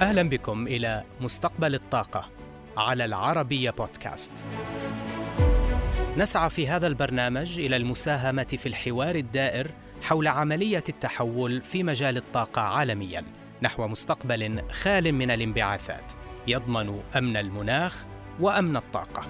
[0.00, 2.28] أهلا بكم إلى مستقبل الطاقة
[2.76, 4.44] على العربية بودكاست.
[6.16, 9.70] نسعى في هذا البرنامج إلى المساهمة في الحوار الدائر
[10.02, 13.24] حول عملية التحول في مجال الطاقة عالميا
[13.62, 16.12] نحو مستقبل خال من الانبعاثات
[16.46, 18.04] يضمن أمن المناخ
[18.40, 19.22] وأمن الطاقة.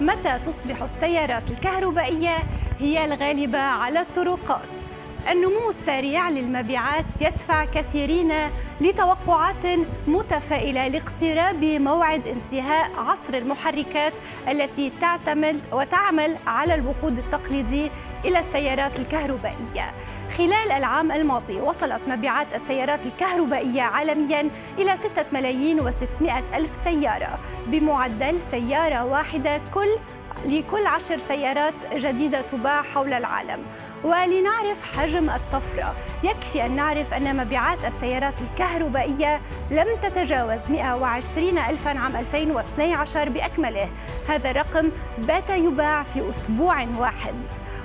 [0.00, 2.36] متى تصبح السيارات الكهربائية
[2.78, 4.95] هي الغالبة على الطرقات؟
[5.30, 8.32] النمو السريع للمبيعات يدفع كثيرين
[8.80, 9.66] لتوقعات
[10.06, 14.12] متفائلة لاقتراب موعد انتهاء عصر المحركات
[14.48, 17.90] التي تعتمد وتعمل على الوقود التقليدي
[18.24, 19.94] إلى السيارات الكهربائية.
[20.38, 28.40] خلال العام الماضي وصلت مبيعات السيارات الكهربائية عالميا إلى 6 ملايين و600 ألف سيارة بمعدل
[28.50, 29.98] سيارة واحدة كل
[30.44, 33.62] لكل عشر سيارات جديدة تباع حول العالم.
[34.04, 35.94] ولنعرف حجم الطفرة.
[36.24, 43.88] يكفي أن نعرف أن مبيعات السيارات الكهربائية لم تتجاوز 120 ألفا عام 2012 بأكمله.
[44.28, 47.34] هذا الرقم بات يباع في أسبوع واحد.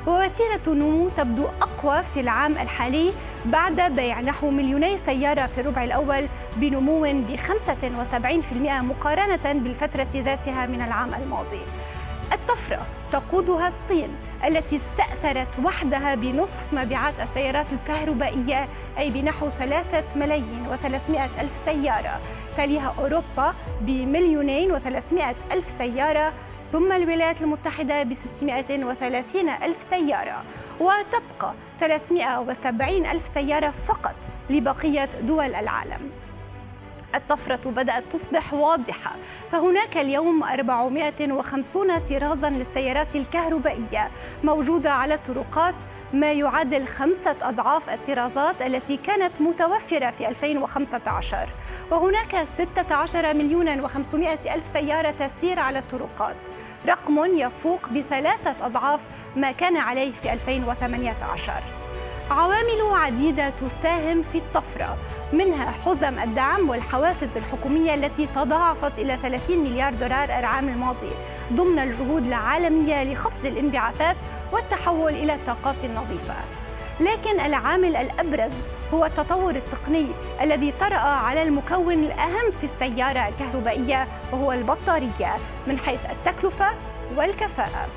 [0.07, 3.13] ووتيرة النمو تبدو أقوى في العام الحالي
[3.45, 10.81] بعد بيع نحو مليوني سيارة في الربع الأول بنمو ب 75% مقارنة بالفترة ذاتها من
[10.81, 11.61] العام الماضي.
[12.41, 14.09] الطفرة تقودها الصين
[14.47, 18.67] التي استأثرت وحدها بنصف مبيعات السيارات الكهربائية
[18.97, 22.21] أي بنحو ثلاثة ملايين وثلاثمائة ألف سيارة.
[22.57, 26.33] تليها أوروبا بمليونين وثلاثمائة ألف سيارة
[26.71, 30.43] ثم الولايات المتحدة ب 630 ألف سيارة.
[30.79, 34.15] وتبقى 370 ألف سيارة فقط
[34.49, 36.11] لبقية دول العالم.
[37.15, 39.15] الطفرة بدأت تصبح واضحة.
[39.51, 44.11] فهناك اليوم 450 طرازا للسيارات الكهربائية
[44.43, 45.75] موجودة على الطرقات.
[46.13, 51.49] ما يعادل خمسة أضعاف الطرازات التي كانت متوفرة في 2015
[51.91, 54.15] وهناك 16 مليون و500
[54.53, 56.37] ألف سيارة تسير على الطرقات.
[56.87, 61.63] رقم يفوق بثلاثة أضعاف ما كان عليه في 2018
[62.31, 64.97] عوامل عديدة تساهم في الطفرة.
[65.33, 71.11] منها حزم الدعم والحوافز الحكومية التي تضاعفت إلى 30 مليار دولار العام الماضي
[71.53, 74.15] ضمن الجهود العالمية لخفض الانبعاثات
[74.51, 76.35] والتحول إلى الطاقات النظيفة.
[76.99, 78.53] لكن العامل الأبرز
[78.93, 80.07] هو التطور التقني
[80.41, 85.35] الذي طرأ على المكون الأهم في السيارة الكهربائية وهو البطارية
[85.67, 86.67] من حيث التكلفة
[87.17, 87.87] والكفاءة.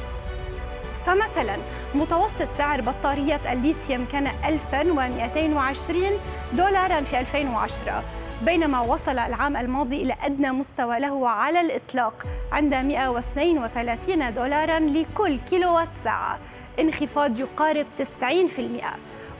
[1.07, 1.57] فمثلا
[1.95, 6.03] متوسط سعر بطارية الليثيوم كان 1220
[6.53, 8.03] دولارا في 2010
[8.43, 15.89] بينما وصل العام الماضي إلى أدنى مستوى له على الإطلاق عند 132 دولارا لكل كيلووات
[16.05, 16.39] ساعة
[16.81, 18.03] انخفاض يقارب 90%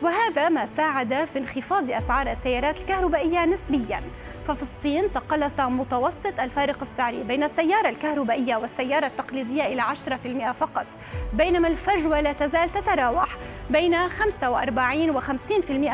[0.03, 4.01] وهذا ما ساعد في انخفاض أسعار السيارات الكهربائية نسبياً.
[4.49, 10.87] ففي الصين تقلص متوسط الفارق السعري بين السيارة الكهربائية والسيارة التقليدية إلى 10% فقط
[11.33, 13.29] بينما الفجوة لا تزال تتراوح
[13.71, 15.25] بين 45 و 50%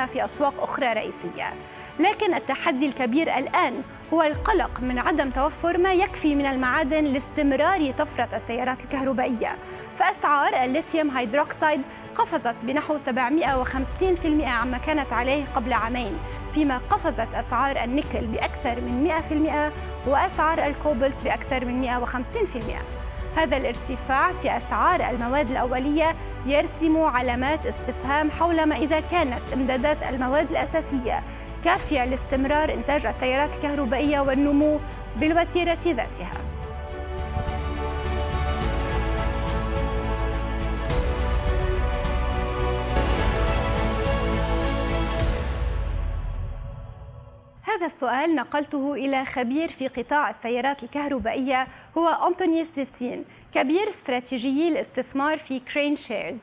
[0.07, 1.55] في أسواق أخرى رئيسية.
[2.01, 8.29] لكن التحدي الكبير الآن هو القلق من عدم توفر ما يكفي من المعادن لاستمرار طفرة
[8.37, 9.49] السيارات الكهربائية.
[9.99, 11.83] فأسعار الليثيوم هيدروكسيد
[12.15, 13.03] قفزت بنحو 750%
[14.45, 16.19] عما كانت عليه قبل عامين
[16.55, 19.13] فيما قفزت أسعار النيكل بأكثر من
[20.07, 23.01] 100% وأسعار الكوبلت بأكثر من 150%
[23.37, 26.17] هذا الارتفاع في أسعار المواد الأولية
[26.47, 31.23] يرسم علامات استفهام حول ما إذا كانت إمدادات المواد الأساسية
[31.65, 34.81] كافية لاستمرار إنتاج السيارات الكهربائية والنمو
[35.17, 36.50] بالوتيرة ذاتها.
[47.81, 51.69] هذا السؤال نقلته إلى خبير في قطاع السيارات الكهربائية
[51.99, 53.25] هو أنطوني ساسين
[53.55, 56.41] كبير استراتيجي الاستثمار في KraneShares.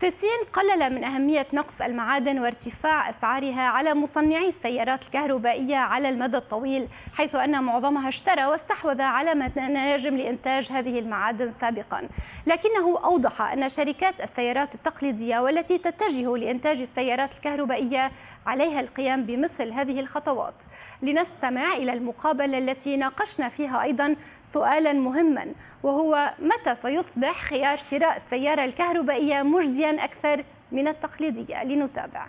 [0.00, 6.88] ساسين قلل من أهمية نقص المعادن وارتفاع أسعارها على مصنعي السيارات الكهربائية على المدى الطويل
[7.14, 12.08] حيث أن معظمها اشترى واستحوذ على مناجم لإنتاج هذه المعادن سابقا.
[12.46, 18.10] لكنه أوضح أن شركات السيارات التقليدية والتي تتجه لإنتاج السيارات الكهربائية
[18.48, 20.64] عليها القيام بمثل هذه الخطوات.
[21.02, 28.64] لنستمع إلى المقابلة التي ناقشنا فيها أيضا سؤالا مهما وهو متى سيصبح خيار شراء السيارة
[28.64, 32.26] الكهربائية مجديا أكثر من التقليدية؟ لنتابع.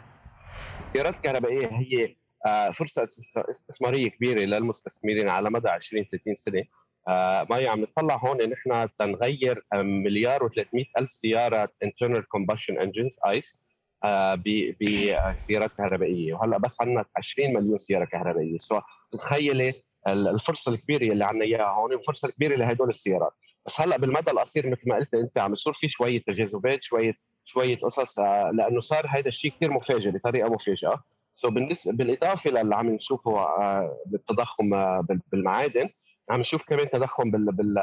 [0.78, 3.08] السيارات الكهربائية هي آه، فرصة
[3.38, 6.64] استثمارية كبيرة للمستثمرين على مدى 20 30 سنة.
[7.08, 13.69] آه، ما عم نطلع هون نحن تنغير مليار و300 ألف سيارة internal combustion engines آيس.
[14.06, 16.34] بسيارات كهربائية.
[16.34, 18.58] وهلأ بس عندنا 20 مليون سيارة كهربائية.
[18.58, 18.80] so
[19.12, 19.74] تخيلي
[20.08, 23.32] الفرصة الكبيرة اللي عندنا إياها هون والفرصة الكبيرة لهدول السيارات.
[23.66, 27.14] بس هلأ بالمدى القصير مثل ما قلت أنت عم يصير في شوية تجاذبات شوية
[27.46, 31.04] شوية قصص آه، لأنه صار هذا الشيء كثير مفاجئ بطريقة مفاجئة.
[31.34, 35.90] so بالنسبة بالإضافة للي عم نشوفه آه، بالتضخم آه، بالمعادن
[36.30, 37.76] عم نشوف كمان تضخم بال بال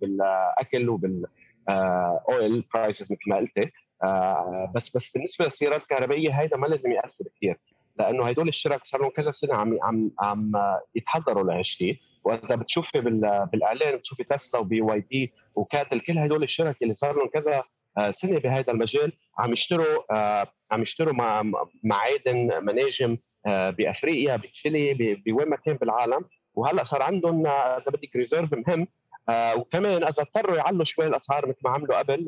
[0.00, 1.26] بالأكل وبال
[1.68, 3.70] oil prices مثل ما قلتي
[4.74, 7.58] بس بس بالنسبة للسيارات الكهربائية هيدا ما لازم يأثر كثير
[7.98, 10.52] لأنه هدول الشركات صار لهم كذا سنة عم عم عم
[10.94, 13.00] يتحضروا لهالشيء وإذا بتشوفي
[13.52, 17.62] بالإعلان بتشوفي تسلا و BYD و CATL كل هدول الشركات اللي صار لهم كذا
[17.98, 21.42] آه، سنة بهذا المجال عم يشتروا آه، عم يشتروا
[21.84, 23.16] معادن مناجم
[23.46, 24.94] آه، بأفريقيا بتشيلي
[25.26, 26.24] وين ما كان بالعالم
[26.54, 28.86] وهلأ صار عندهم إذا بدك reserve مهم
[29.30, 32.26] وكمان إذا اضطروا يعلوا شوي الأسعار مثل ما عملوا قبل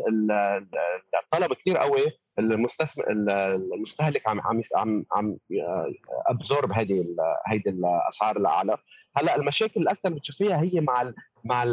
[1.22, 5.36] الطلب كثير قوي المستثمر المستهلك عم عم عم عم
[6.26, 7.04] ابزورب هذه
[7.46, 8.76] هيدي الأسعار الاعلى
[9.16, 11.12] هلأ المشاكل الاكثر بتشوفيها هي مع
[11.44, 11.64] مع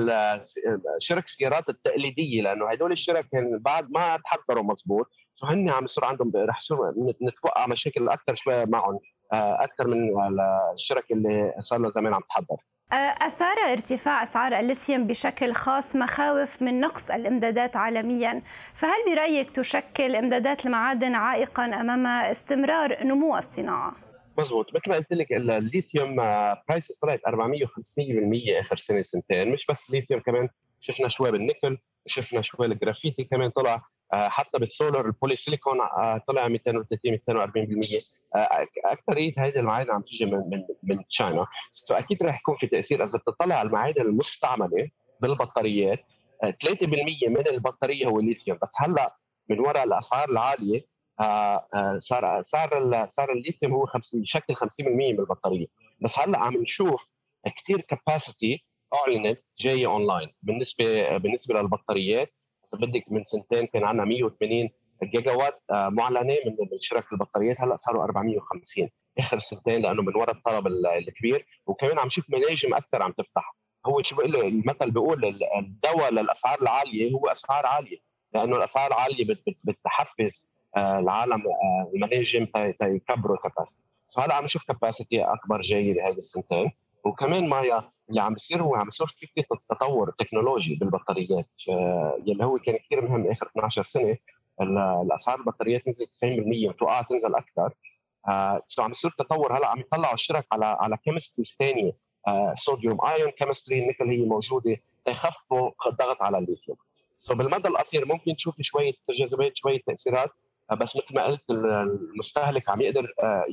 [1.00, 3.26] شرك السيارات التقليدية لأنه هدول الشرك
[3.60, 6.78] بعد ما تحضروا مزبوط فهن عم يصير عندهم رح يصير
[7.22, 9.00] نتوقع مشاكل أكثر شوي معهم
[9.34, 10.10] آه، أكثر من
[10.74, 12.56] الشركات اللي صار له زمان عم تحضر.
[12.56, 18.42] آه، أثار ارتفاع أسعار الليثيوم بشكل خاص مخاوف من نقص الإمدادات عالميا.
[18.74, 23.92] فهل برأيك تشكل إمدادات المعادن عائقا أمام استمرار نمو الصناعة؟
[24.38, 24.66] مزبوط.
[24.76, 26.16] مثل ما قلت لك الليثيوم
[26.70, 29.52] prices طلعت 400 و500% آخر سنة سنتين.
[29.52, 30.50] مش بس الليثيوم كمان
[30.82, 33.74] شفنا شوي بالنيكل شفنا شوي الجرافيتي كمان طلع.
[33.74, 33.82] آه،
[34.14, 38.30] حتى بال solar ال polysilicon آه، طلع 230 240%
[38.86, 41.48] اكثريه هذه المعادن عم تيجي من من من China.
[41.90, 43.04] فأكيد رح يكون في تأثير.
[43.04, 44.90] إذا بتطلع على المعادن المستعملة
[45.22, 46.00] بالبطاريات
[46.44, 48.58] 3% آه، من البطارية هو الليثيوم.
[48.64, 49.18] بس هلأ
[49.50, 50.86] من وراء الأسعار العالية
[51.20, 55.68] آه، آه، صار صار صار الليثيوم هو 50 يشكل 50% من البطارية.
[56.02, 57.10] بس هلأ عم نشوف
[57.58, 62.34] كثير capacity أعلنت جاية اونلاين بالنسبة بالنسبة للبطاريات.
[62.76, 64.70] بدك من سنتين كان عندنا 180
[65.04, 70.68] gigawatt آه، معلنة من شركه البطاريات هلأ صاروا 450 آخر سنتين لأنه من وراء الطلب
[70.68, 71.46] الكبير.
[71.66, 73.56] وكمان عم نشوف مناجم أكثر عم تفتح.
[73.86, 75.26] هو شو بقول المثل بيقول
[75.60, 77.98] الدواء للأسعار العالية هو أسعار عالية
[78.34, 79.36] لأنه الأسعار العاليه
[79.68, 82.46] بتحفز آه، العالم آه، المناجم
[82.80, 83.82] تيكبروا ال capacity
[84.16, 86.72] فهلا عم نشوف capacity أكبر جاي بهذه السنتين.
[87.06, 87.62] وكمان ما
[88.10, 89.28] اللي عم بيصير هو عم بيصير في
[89.70, 91.50] تطور تكنولوجي بالبطاريات.
[92.26, 94.18] يلي هو كان كثير مهم آخر 12 سنة
[95.02, 97.74] الأسعار البطاريات نزلت 90% وتوقع تنزل أكثر.
[98.28, 101.92] آه so عم يصير تطور هلأ عم يطلعوا الشركات على على chemistries ثانية.
[102.28, 106.78] آه sodium ion chemistry النيكل هي موجودة تخففوا الضغط على الليثيوم
[107.18, 110.30] so بالمدى القصير ممكن تشوف شوية تجاذبات شوية تأثيرات.
[110.72, 113.46] بس مثل ما قلت المستهلك عم يقدر آه،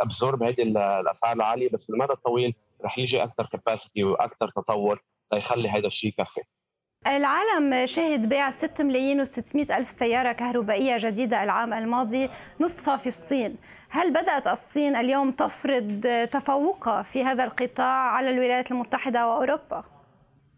[0.00, 2.54] absorb هذه الاسعار العالية بس بالمدى الطويل
[2.84, 4.98] رح يجي أكثر capacity وأكثر تطور
[5.32, 6.40] ليخلي هذا الشيء يكفي.
[7.06, 12.28] العالم شهد بيع 6 ملايين و600 ألف سيارة كهربائية جديدة العام الماضي
[12.60, 13.56] نصفها في الصين.
[13.90, 19.84] هل بدأت الصين اليوم تفرض تفوقها في هذا القطاع على الولايات المتحدة وأوروبا؟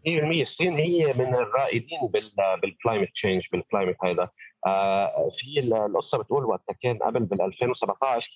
[0.07, 1.99] 100% الصين هي من الرائدين
[2.61, 4.29] بال climate change بال climate هذا
[5.31, 8.31] في القصة بتقول وقت كان قبل بال 2017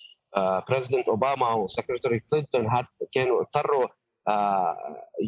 [0.69, 2.67] President أوباما و Secretary كلينتون
[3.13, 3.87] كانوا اضطروا
[4.27, 4.77] آه،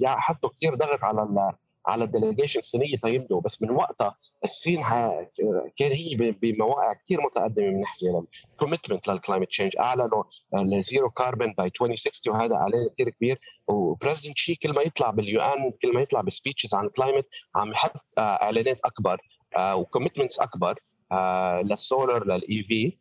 [0.01, 1.53] يحطوا كثير ضغط على
[1.88, 4.83] على ال delegation الصينية تيمضوا بس من وقتها الصين
[5.77, 10.24] كان هي بمواقع كثير متقدمة من ناحية ال commitment لل climate change أعلنوا
[10.55, 13.39] ال zero carbon by 2060 وهذا إعلان كثير كبير.
[13.67, 16.91] و President شي كل ما يطلع بال UN كل ما يطلع ب speeches عن ال
[16.91, 19.21] climate عم يحط آه، إعلانات أكبر
[19.60, 20.79] و commitments أكبر
[21.63, 22.98] لل solar لل EV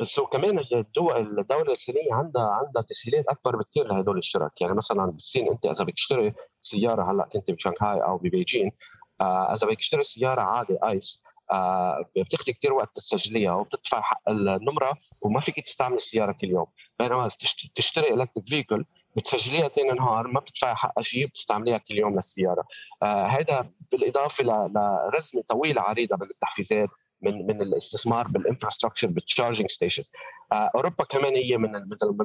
[0.00, 5.50] so كمان الدول الدولة الصينية عندها عندها تسهيلات أكبر بكثير لهدول الشركات يعني مثلا بالصين
[5.50, 8.72] أنت إذا بدك تشتري سيارة هلأ كنت بشنغهاي أو ببيجين
[9.20, 11.22] آه إذا بدك تشتري سيارة عادي ICE
[11.52, 14.96] آه بتاخذ كثير وقت تسجليها وبتدفع حق النمرة
[15.26, 16.66] وما فيك تستعمل السيارة كل يوم.
[16.98, 17.28] بينما
[17.74, 18.84] تشتري electric vehicle
[19.16, 22.64] بتسجليها ثاني نهار ما بتدفعي حقها شيء بتستعمليها كل يوم للسيارة.
[23.02, 26.88] آه هذا بالإضافة لرسمة طويلة عريضة من التحفيزات
[27.22, 30.02] من من الاستثمار بال infrastructure بال charging station
[30.52, 31.72] أوروبا كمان هي من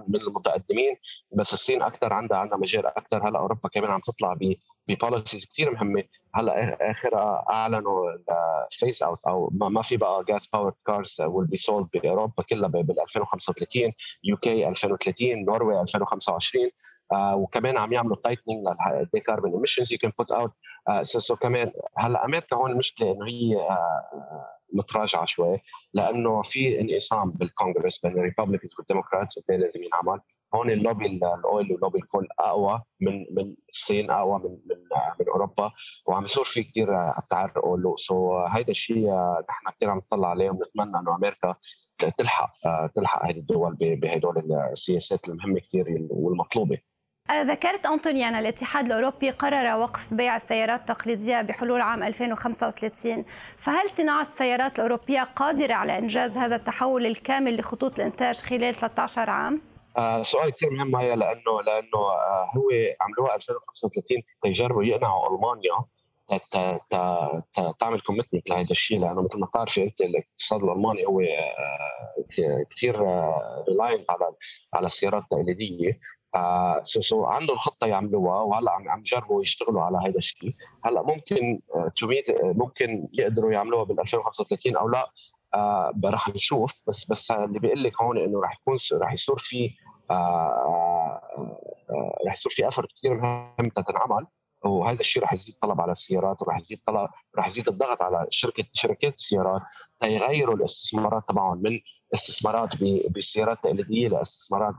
[0.07, 0.95] من المتقدمين
[1.33, 4.37] بس الصين أكثر عندها عندها مجال أكثر هلأ أوروبا كمان عم تطلع
[4.87, 6.03] ب policies كثير مهمة.
[6.35, 8.11] هلأ آخرها أعلنوا
[8.71, 13.01] phase out أو ما في بقى gas power cars will be sold بأوروبا كلها بال
[13.01, 13.93] 2035
[14.23, 16.69] UK 2030 Norway 2025 آه
[17.13, 20.51] وكمان عم يعملوا tightening لل the carbon emissions you can put out
[21.01, 25.59] so كمان هلأ أمريكا هون المشكلة إنه هي آه متراجعة شوي
[25.93, 30.21] لأنه في انقسام بالكونغرس بين ال Republicans وال Democrats اثنين لازم ينعمل.
[30.55, 34.77] هون اللوبي ال oil واللوبي ال coal أقوى من من الصين أقوى من من
[35.19, 35.71] من أوروبا
[36.07, 36.87] وعم يصير في كثير
[37.31, 39.09] عرقلة so هيدا الشيء
[39.49, 41.55] نحن كثير عم نطلع عليه ونتمنى إنه أمريكا
[42.17, 42.53] تلحق
[42.95, 46.77] تلحق هذه الدول بهدول السياسات المهمة كثير والمطلوبة.
[47.31, 53.25] ذكرت أنطوني أن الاتحاد الأوروبي قرر وقف بيع السيارات التقليدية بحلول عام 2035
[53.57, 59.61] فهل صناعة السيارات الأوروبية قادرة على إنجاز هذا التحول الكامل لخطوط الإنتاج خلال 13 عام؟
[59.97, 62.69] آه سؤال كثير مهم هي لأنه لأنه آه هو
[63.01, 65.85] عملوها 2035 تجربوا يقنعوا ألمانيا
[67.79, 72.95] تعمل commitment لهذا الشيء لأنه مثل ما بتعرفي أنت الاقتصاد الألماني هو آه، كثير
[73.69, 74.31] reliant على
[74.73, 75.99] على السيارات التقليدية
[76.37, 80.55] آه so so عندهم خطة يعملوها وهلأ عم عم يجربوا يشتغلوا على هذا الشيء.
[80.85, 81.59] هلأ ممكن
[82.43, 85.11] ممكن يقدروا يعملوها بال 2035 أو لأ.
[85.53, 86.81] آه رح نشوف.
[86.87, 89.73] بس بس اللي بيقول لك هون إنه رح يكون رح يصير في
[90.11, 91.21] آه آه,
[91.89, 94.27] آه، رح يصير في effort كثير مهم تنعمل
[94.69, 98.63] وهذا الشيء رح يزيد طلب على السيارات ورح يزيد طلب رح يزيد الضغط على شركة
[98.73, 99.61] شركات السيارات.
[100.03, 101.79] ليغيروا الاستثمارات تبعهم من
[102.13, 102.69] استثمارات
[103.09, 104.73] بالسيارات التقليديه لاستثمارات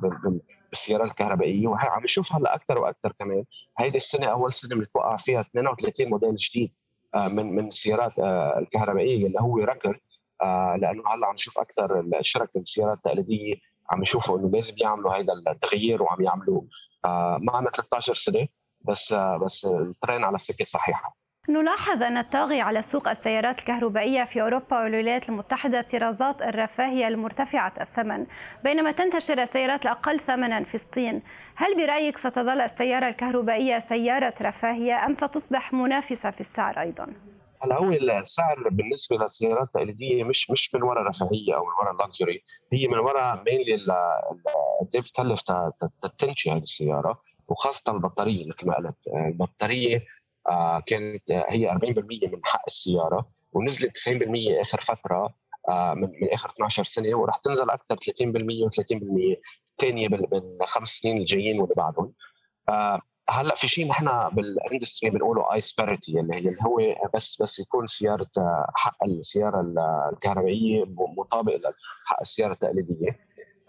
[0.71, 1.69] بالسيارات الكهربائية.
[1.69, 3.45] وهي عم نشوف هلا أكثر وأكثر كمان.
[3.79, 6.73] هيدي السنة أول سنة بنتوقع فيها 32 موديل جديد
[7.15, 10.01] آه، من من السيارات آه، الكهربائية اللي هو ركر
[10.43, 13.55] آه، لأنه هلا عم نشوف أكثر الشركة بالسيارات التقليدية
[13.91, 16.67] عم يشوفوا إنه لازم يعملوا هذا التغيير وعم يعملوه
[17.39, 18.49] معنا 13 سنة.
[18.89, 19.15] بس
[19.45, 21.19] بس ال train على السكة الصحيحة.
[21.51, 28.27] نلاحظ أن الطاغي على سوق السيارات الكهربائية في أوروبا والولايات المتحدة طرازات الرفاهية المرتفعة الثمن
[28.65, 31.23] بينما تنتشر السيارات الأقل ثمنا في الصين.
[31.57, 37.07] هل برأيك ستظل السيارة الكهربائية سيارة رفاهية أم ستصبح منافسة في السعر أيضا؟
[37.63, 42.45] هلا هو السعر بالنسبة للسيارات التقليديه مش مش من وراء رفاهيه أو من وراء luxury
[42.73, 43.77] هي من وراء mainly
[44.81, 45.41] قد إيه بتكلف
[46.19, 47.28] تنشئ هذه السيارة.
[47.49, 48.97] وخاصة البطارية مثل ما قلت.
[49.29, 50.05] البطارية
[50.49, 55.35] آه، كانت هي 40% من حق السيارة ونزلت 90% آخر فترة
[55.69, 59.37] آه، من آخر 12 سنة وراح تنزل أكثر 30% و30%
[59.79, 62.13] ثانية بالخمس سنين الجايين واللي بعدهم.
[62.69, 63.01] آه،
[63.31, 66.79] هلأ في شيء نحن بال industry بنقوله ICE parity اللي هي اللي هو
[67.15, 68.31] بس بس يكون سيارة
[68.75, 69.61] حق السيارة
[70.13, 70.85] الكهربائية
[71.19, 73.19] مطابق لحق السيارة التقليدية.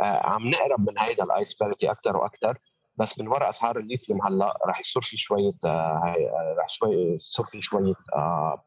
[0.02, 2.58] عم نقرب من هيدا ال ICE parity أكثر وأكثر.
[3.00, 7.46] بس من وراء أسعار الليثيوم هلأ راح يصير في شوية آه، آه، راح شوي يصير
[7.46, 8.64] في شوية آه،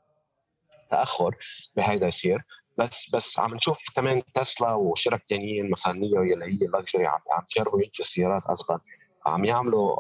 [0.91, 1.37] تأخر
[1.77, 2.43] بهيدا يصير.
[2.79, 7.45] بس بس عم نشوف كمان تسلا وشرك ثانيين مثلا نيو اللي هي luxury عم عم
[7.57, 8.81] يجربوا ينتجوا سيارات أصغر.
[9.27, 9.97] عم يعملوا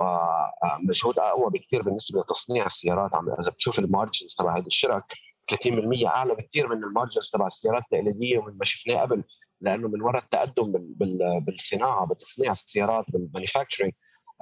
[0.88, 3.14] مجهود أقوى بكثير بالنسبة لتصنيع السيارات.
[3.14, 5.04] عم إذا بتشوف ال margins تبع هذا الشرك
[5.52, 9.24] 30% أعلى بكثير من ال margins تبع السيارات التقليدية ومن ما شفناه قبل.
[9.60, 10.72] لأنه من وراء التقدم
[11.40, 13.92] بالصناعة بتصنيع السيارات بال manufacturing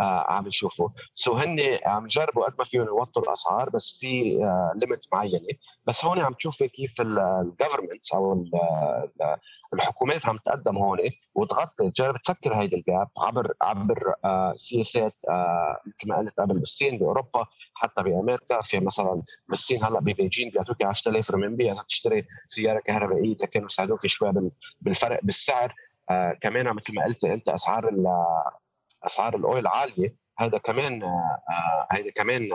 [0.01, 0.89] عم يشوفوا.
[1.15, 4.23] so هن عم يجربوا قد ما فيهم يوطوا الأسعار بس في
[4.77, 5.49] limit آه، معينة.
[5.87, 8.45] بس هون عم تشوفي كيف ال governments أو
[9.75, 10.99] الحكومات عم تقدم هون
[11.35, 11.91] وتغطي.
[11.91, 15.15] تجرب تسكر هيدي ال gap عبر عبر آه، سياسات
[15.87, 18.63] مثل ما قلت قبل بالصين بأوروبا حتى بأمريكا.
[18.63, 24.51] في مثلا بالصين هلأ ببيجين بيعطوك 10000 رنمينبي إذا تشتري سيارة كهربائية كانوا يساعدوك شوي
[24.81, 25.75] بالفرق بالسعر.
[26.11, 27.91] آه كمان مثل ما قلت أنت أسعار
[29.07, 32.49] أسعار ال oil عالية هذا كمان آه، هذا كمان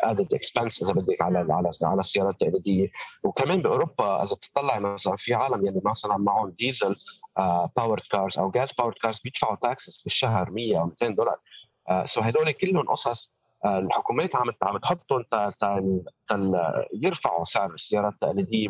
[0.00, 2.90] added expense إذا بدك على على على السيارات التقليديه
[3.24, 6.96] وكمان بأوروبا إذا بتطلع مثلا في عالم يعني مثلا معهم diesel
[7.76, 11.38] power cars أو gas power cars بيدفعوا taxes بالشهر 100 أو 200 دولار.
[12.04, 13.32] سو آه، هدول كلهم قصص
[13.64, 15.24] آه، الحكومات عم عم تحطهم
[16.92, 18.68] يرفعوا سعر السيارات التقليديه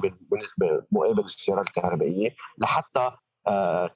[0.91, 3.11] مقابل السيارات الكهربائية لحتى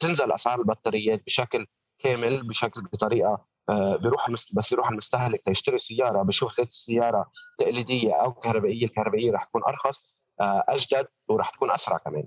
[0.00, 1.66] تنزل أسعار البطاريات بشكل
[2.02, 7.26] كامل بشكل بطريقة آه، بيروح بس يروح المستهلك تيشتري سيارة بشوف زيت السيارة
[7.58, 12.24] تقليدية أو كهربائية الكهربائية رح تكون أرخص آه، أجدد ورح تكون أسرع كمان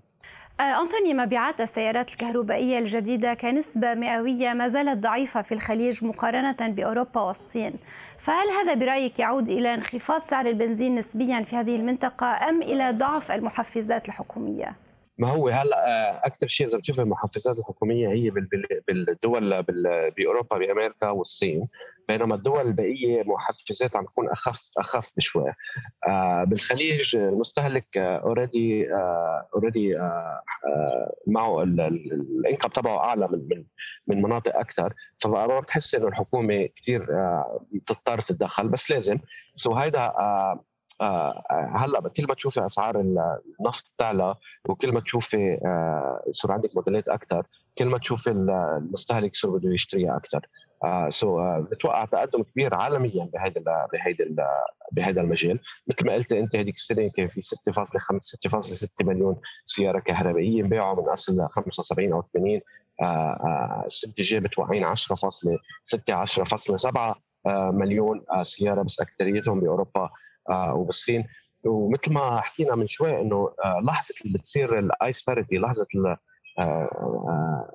[0.60, 7.22] آه، أنطوني مبيعات السيارات الكهربائية الجديدة كنسبة مئوية ما زالت ضعيفة في الخليج مقارنة بأوروبا
[7.22, 7.74] والصين
[8.18, 13.32] فهل هذا برأيك يعود إلى انخفاض سعر البنزين نسبيا في هذه المنطقة أم إلى ضعف
[13.32, 14.85] المحفزات الحكومية؟
[15.18, 18.30] ما هو هلأ أكثر شيء إذا بتشوف المحفزات الحكومية هي
[18.88, 19.64] بالدول
[20.18, 21.68] بأوروبا بأمريكا والصين
[22.08, 25.54] بينما الدول البقية محفزات عم تكون أخف أخف بشوي
[26.08, 28.88] آه بالخليج المستهلك already
[29.56, 29.98] already
[31.28, 33.66] معه ال income تبعه أعلى من من
[34.08, 39.20] من مناطق أكثر فما بتحس إنه الحكومة كثير آه بتضطر تتدخل بس لازم.
[39.56, 40.64] so هيدا آه آه
[41.76, 44.36] هلأ كل ما تشوفي أسعار النفط تعلى
[44.70, 47.48] وكل ما تشوفي آه يصير عندك موديلات أكثر
[47.78, 50.48] كل ما تشوفي المستهلك يصير بده يشتريها أكثر
[50.84, 54.36] آه so آه بتوقع تقدم كبير عالميا بهيدا بهيدا
[54.92, 55.60] بهذا المجال.
[55.88, 57.46] مثل ما قلت أنت هذيك السنة كان في 6.5
[59.02, 59.36] 6.6 مليون
[59.66, 62.62] سيارة كهربائية انباعوا من أصل 75 أو 80
[63.02, 64.96] آه آه السنة الجاية متوقعين 10.6
[66.12, 70.02] 10.7 آه مليون آه سيارة بس اكثريتهم بأوروبا.
[70.02, 70.10] آه
[70.50, 71.28] وبالصين.
[71.66, 75.88] ومثل ما حكينا من شوي إنه آه لحظة اللي بتصير ال ICE parity لحظة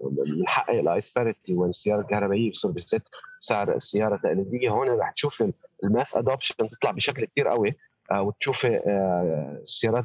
[0.02, 3.02] بنحقق ال ICE parity والسياره الكهربائية بصير بنفس
[3.38, 5.44] سعر السيارة التقليدية هون رح تشوف
[5.84, 7.72] ال mass adoption تطلع بشكل كثير قوي
[8.12, 10.04] آه، وتشوف السيارات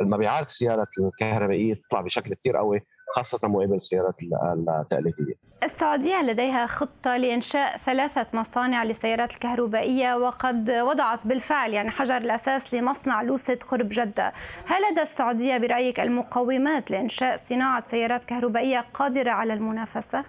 [0.00, 2.80] المبيعات السيارات الكهربائية تطلع بشكل كثير قوي.
[3.14, 11.72] خاصة مقابل السيارات التقليدية السعودية لديها خطة لإنشاء ثلاثة مصانع للسيارات الكهربائية وقد وضعت بالفعل
[11.72, 14.32] يعني حجر الأساس لمصنع لوسيد قرب جدة.
[14.66, 20.24] هل لدى السعودية برأيك المقومات لإنشاء صناعة سيارات كهربائية قادرة على المنافسة؟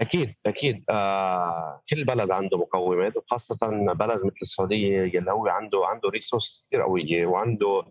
[0.00, 0.84] أكيد أكيد.
[0.90, 3.58] آه كل بلد عنده مقومات وخاصة
[3.92, 7.82] بلد مثل السعودية يلي هو عنده عنده resources كثير قوية وعنده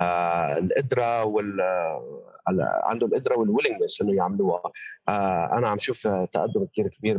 [0.00, 1.60] آه القدرة وال
[2.60, 4.62] عنده القدره وال willingness انه يعملوها.
[5.08, 7.18] آه أنا عم شوف تقدم كثير كبير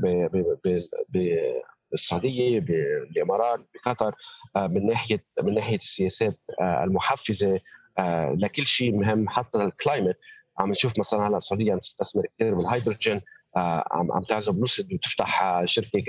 [1.91, 4.15] بالسعودية بالإمارات بقطر
[4.55, 7.59] آه من ناحية من ناحية السياسات آه المحفزة
[7.99, 10.17] آه لكل شيء مهم حتى ال climate
[10.59, 13.21] عم نشوف مثلا هلأ السعودية عم تستثمر كثير بالهيدروجين
[13.57, 16.01] آه عم عم تعزم لوسيد وتفتح شركة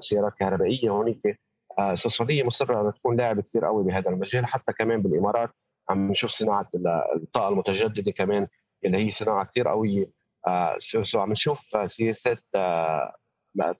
[0.00, 1.40] سيارات كهربائية هونيك.
[1.78, 5.50] آه السعودية مصرة تكون لاعب كثير قوي بهذا المجال حتى كمان بالإمارات.
[5.90, 6.68] عم نشوف صناعة
[7.16, 8.46] الطاقة المتجددة كمان
[8.84, 10.06] اللي هي صناعة كثير قوية
[10.46, 10.78] آه
[11.14, 13.12] عم نشوف سياسات آه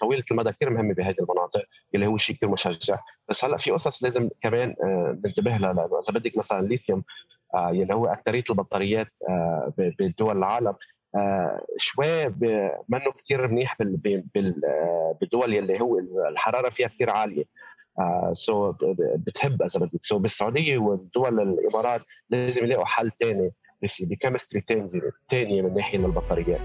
[0.01, 2.99] طويلة المدى كثير مهمة بهذه المناطق اللي هو شيء كثير مشجع.
[3.29, 7.05] بس هلأ في قصص لازم كمان آه ننتبه لها لأنه إذا بدك مثلا الليثيوم
[7.55, 10.75] آه اللي هو اكثريه البطاريات آه بدول العالم
[11.17, 12.29] آه شوي
[12.89, 13.77] منه كثير منيح
[15.21, 17.45] بالدول يلي هو الحرارة فيها كثير عالية.
[18.33, 18.73] so
[19.17, 20.05] بتحب إذا بدك.
[20.05, 23.53] so بالسعودية والدول الإمارات لازم يلاقوا حل ثاني
[24.01, 24.63] ب chemistry
[25.31, 26.61] ثانية من ناحية للبطاريات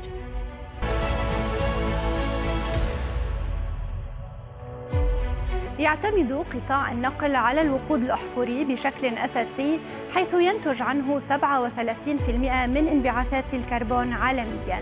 [5.79, 9.79] يعتمد قطاع النقل على الوقود الأحفوري بشكل أساسي
[10.11, 11.29] حيث ينتج عنه 37%
[12.67, 14.81] من انبعاثات الكربون عالمياً.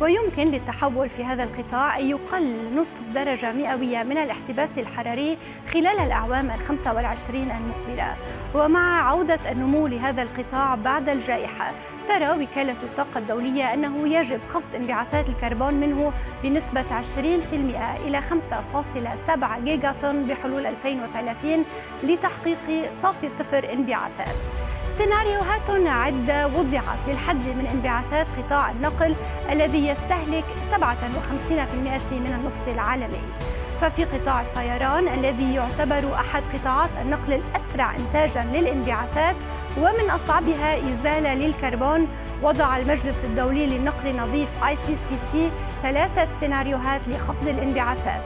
[0.00, 5.38] ويمكن للتحول في هذا القطاع أن يقل نصف درجة مئوية من الاحتباس الحراري
[5.72, 8.16] خلال الأعوام الخمسة والعشرين المقبلة.
[8.54, 11.72] ومع عودة النمو لهذا القطاع بعد الجائحة
[12.08, 19.92] ترى وكالة الطاقة الدولية أنه يجب خفض انبعاثات الكربون منه بنسبة 20% إلى 5.7 جيجا
[19.92, 21.64] طن بحلول 2030
[22.02, 24.61] لتحقيق صافي صفر انبعاثات.
[24.98, 29.16] سيناريوهات عدة وضعت للحد من انبعاثات قطاع النقل
[29.50, 33.32] الذي يستهلك 57% من النفط العالمي.
[33.80, 39.36] ففي قطاع الطيران الذي يعتبر أحد قطاعات النقل الأسرع إنتاجا للانبعاثات
[39.78, 42.08] ومن أصعبها إزالة للكربون
[42.42, 45.36] وضع المجلس الدولي للنقل النظيف ICCT
[45.82, 48.22] ثلاثة سيناريوهات لخفض الانبعاثات.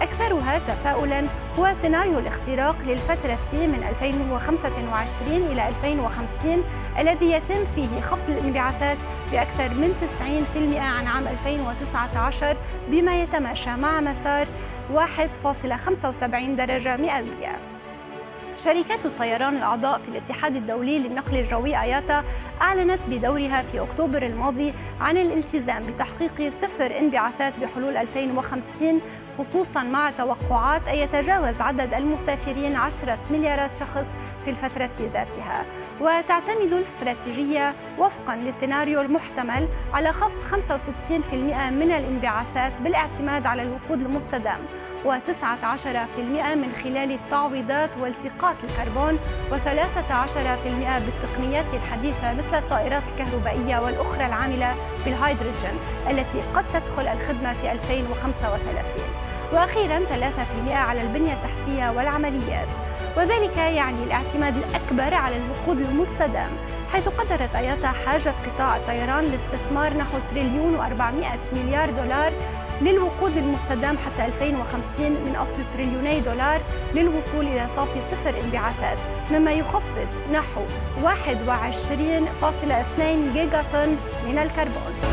[0.00, 1.26] أكثرها تفاؤلا
[1.58, 6.64] هو سيناريو الاختراق للفترة من 2025 إلى 2050
[6.98, 8.98] الذي يتم فيه خفض الانبعاثات
[9.32, 9.94] بأكثر من
[10.74, 12.56] 90% عن عام 2019
[12.88, 14.48] بما يتماشى مع مسار
[14.94, 17.79] 1.75 درجة مئوية.
[18.56, 22.24] شركات الطيران الأعضاء في الاتحاد الدولي للنقل الجوي آياتا
[22.62, 29.00] أعلنت بدورها في أكتوبر الماضي عن الالتزام بتحقيق صفر انبعاثات بحلول 2050
[29.38, 34.06] خصوصا مع توقعات أن يتجاوز عدد المسافرين عشرة مليارات شخص
[34.44, 35.66] في الفترة ذاتها
[36.00, 41.34] وتعتمد الاستراتيجية وفقا للسيناريو المحتمل على خفض 65%
[41.72, 44.60] من الانبعاثات بالاعتماد على الوقود المستدام
[45.04, 46.18] و19%
[46.56, 49.18] من خلال التعويضات والتقاط الكربون
[49.50, 54.74] و13% بالتقنيات الحديثة مثل الطائرات الكهربائية والأخرى العاملة
[55.04, 55.78] بالهيدروجين
[56.10, 60.00] التي قد تدخل الخدمة في 2035 وأخيرا
[60.68, 62.89] 3% على البنية التحتية والعمليات.
[63.16, 66.50] وذلك يعني الاعتماد الأكبر على الوقود المستدام
[66.92, 72.32] حيث قدرت أياتا حاجة قطاع الطيران لاستثمار نحو تريليون و400 مليار دولار
[72.80, 76.60] للوقود المستدام حتى 2050 من أصل تريليوني دولار
[76.94, 78.98] للوصول إلى صافي صفر انبعاثات
[79.30, 80.62] مما يخفض نحو
[81.02, 83.00] 21.2
[83.34, 83.96] جيجا طن
[84.26, 85.09] من الكربون.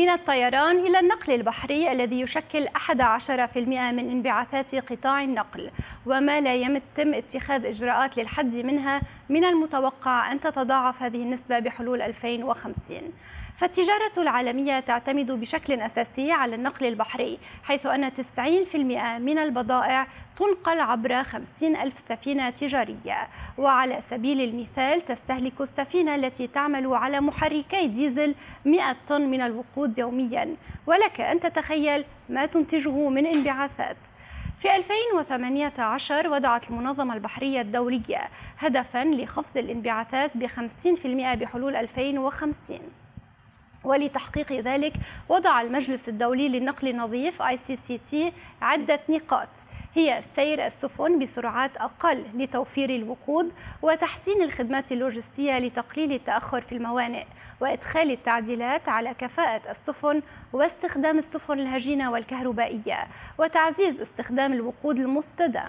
[0.00, 5.70] من الطيران إلى النقل البحري الذي يشكل 11% من انبعاثات قطاع النقل
[6.06, 12.98] وما لا يتم اتخاذ إجراءات للحد منها من المتوقع أن تتضاعف هذه النسبة بحلول 2050
[13.60, 18.76] فالتجارة العالمية تعتمد بشكل أساسي على النقل البحري حيث أن 90%
[19.18, 23.28] من البضائع تنقل عبر 50 ألف سفينة تجارية.
[23.58, 30.56] وعلى سبيل المثال تستهلك السفينة التي تعمل على محركي ديزل 100 طن من الوقود يوميا.
[30.86, 33.96] ولك أن تتخيل ما تنتجه من انبعاثات.
[34.58, 38.20] في 2018 وضعت المنظمة البحرية الدولية
[38.58, 42.78] هدفا لخفض الانبعاثات ب 50% بحلول 2050
[43.84, 44.92] ولتحقيق ذلك
[45.28, 48.16] وضع المجلس الدولي للنقل النظيف ICCT
[48.62, 49.48] عدة نقاط.
[49.94, 57.24] هي سير السفن بسرعات أقل لتوفير الوقود وتحسين الخدمات اللوجستية لتقليل التأخر في الموانئ
[57.60, 62.96] وإدخال التعديلات على كفاءة السفن واستخدام السفن الهجينة والكهربائية
[63.38, 65.68] وتعزيز استخدام الوقود المستدام.